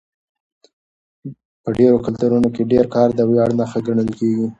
په 1.63 1.69
ډېرو 1.77 1.97
کلتورونو 2.05 2.47
کې 2.55 2.69
ډېر 2.71 2.85
کار 2.95 3.09
د 3.15 3.19
ویاړ 3.29 3.49
نښه 3.59 3.79
ګڼل 3.87 4.09
کېږي. 4.17 4.45